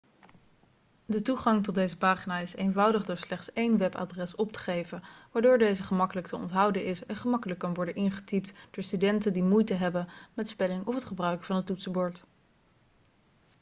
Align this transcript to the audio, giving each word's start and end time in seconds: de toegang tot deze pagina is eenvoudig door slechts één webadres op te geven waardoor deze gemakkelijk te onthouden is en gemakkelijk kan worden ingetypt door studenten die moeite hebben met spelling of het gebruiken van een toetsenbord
de 1.05 1.21
toegang 1.21 1.63
tot 1.63 1.75
deze 1.75 1.97
pagina 1.97 2.37
is 2.39 2.55
eenvoudig 2.55 3.05
door 3.05 3.17
slechts 3.17 3.53
één 3.53 3.77
webadres 3.77 4.35
op 4.35 4.51
te 4.51 4.59
geven 4.59 5.03
waardoor 5.31 5.57
deze 5.57 5.83
gemakkelijk 5.83 6.27
te 6.27 6.35
onthouden 6.35 6.85
is 6.85 7.05
en 7.05 7.15
gemakkelijk 7.15 7.59
kan 7.59 7.73
worden 7.73 7.95
ingetypt 7.95 8.53
door 8.71 8.83
studenten 8.83 9.33
die 9.33 9.43
moeite 9.43 9.73
hebben 9.73 10.07
met 10.33 10.49
spelling 10.49 10.85
of 10.85 10.93
het 10.93 11.05
gebruiken 11.05 11.45
van 11.45 11.55
een 11.55 11.63
toetsenbord 11.63 12.23